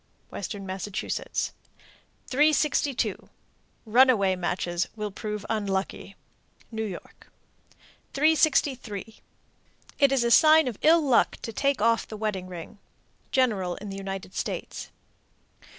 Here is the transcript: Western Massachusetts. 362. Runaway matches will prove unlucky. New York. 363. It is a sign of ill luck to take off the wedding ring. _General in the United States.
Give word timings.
Western 0.31 0.65
Massachusetts. 0.65 1.53
362. 2.25 3.29
Runaway 3.85 4.35
matches 4.35 4.87
will 4.95 5.11
prove 5.11 5.45
unlucky. 5.47 6.15
New 6.71 6.83
York. 6.83 7.31
363. 8.15 9.19
It 9.99 10.11
is 10.11 10.23
a 10.23 10.31
sign 10.31 10.67
of 10.67 10.79
ill 10.81 11.01
luck 11.03 11.37
to 11.43 11.53
take 11.53 11.83
off 11.83 12.07
the 12.07 12.17
wedding 12.17 12.47
ring. 12.47 12.79
_General 13.31 13.77
in 13.77 13.89
the 13.91 13.95
United 13.95 14.33
States. 14.33 14.89